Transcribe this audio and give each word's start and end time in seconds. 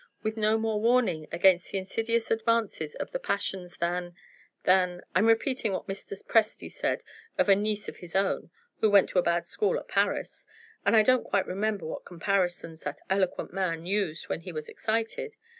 with 0.23 0.35
no 0.35 0.57
more 0.57 0.81
warning 0.81 1.27
against 1.31 1.69
the 1.69 1.77
insidious 1.77 2.31
advances 2.31 2.95
of 2.95 3.11
the 3.11 3.19
passions 3.19 3.77
than 3.77 4.15
than 4.63 5.03
I'm 5.13 5.27
repeating 5.27 5.73
what 5.73 5.85
Mr. 5.85 6.19
Presty 6.25 6.71
said 6.71 7.03
of 7.37 7.47
a 7.47 7.55
niece 7.55 7.87
of 7.87 7.97
his 7.97 8.15
own, 8.15 8.49
who 8.79 8.89
went 8.89 9.11
to 9.11 9.19
a 9.19 9.21
bad 9.21 9.45
school 9.45 9.77
at 9.77 9.87
Paris; 9.87 10.43
and 10.87 10.95
I 10.95 11.03
don't 11.03 11.23
quite 11.25 11.45
remember 11.45 11.85
what 11.85 12.03
comparisons 12.03 12.81
that 12.81 12.97
eloquent 13.11 13.53
man 13.53 13.85
used 13.85 14.27
when 14.27 14.41
he 14.41 14.51
was 14.51 14.67
excited. 14.67 15.35